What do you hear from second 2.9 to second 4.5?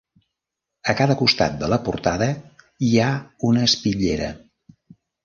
ha una espitllera.